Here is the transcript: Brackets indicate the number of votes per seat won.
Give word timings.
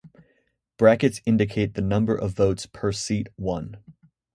Brackets 0.79 1.21
indicate 1.27 1.75
the 1.75 1.81
number 1.83 2.15
of 2.15 2.31
votes 2.31 2.65
per 2.65 2.91
seat 2.91 3.27
won. 3.37 3.77